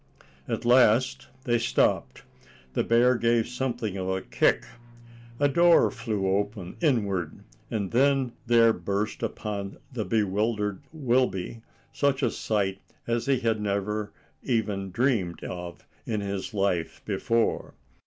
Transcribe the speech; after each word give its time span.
At 0.47 0.65
last 0.65 1.27
they 1.43 1.59
stopped. 1.59 2.23
The 2.73 2.83
bear 2.83 3.13
gave 3.15 3.47
something 3.47 3.99
a 3.99 4.19
kick, 4.23 4.65
a 5.39 5.47
door 5.47 5.91
flew 5.91 6.25
open 6.37 6.75
inward, 6.81 7.43
and 7.69 7.91
then 7.91 8.31
there 8.47 8.73
burst 8.73 9.21
upon 9.21 9.77
the 9.93 10.03
bewildered 10.03 10.81
Wilby 10.91 11.61
such 11.93 12.23
a 12.23 12.31
sight 12.31 12.81
as 13.05 13.27
he 13.27 13.41
had 13.41 13.61
never 13.61 14.11
even 14.41 14.89
dreamed 14.89 15.43
of 15.43 15.85
in 16.07 16.19
his 16.21 16.51
life 16.51 17.03
before. 17.05 17.75